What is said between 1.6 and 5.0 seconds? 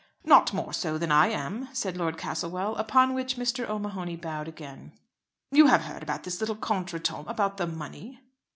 said Lord Castlewell, upon which Mr. O'Mahony bowed again.